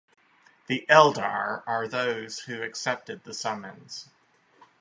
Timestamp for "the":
0.65-0.83, 3.23-3.35